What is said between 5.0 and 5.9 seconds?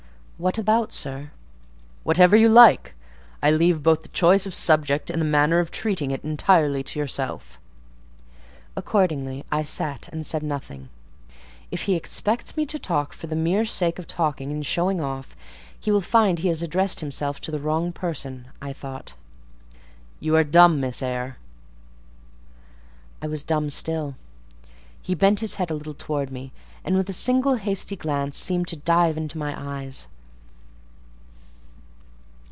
and the manner of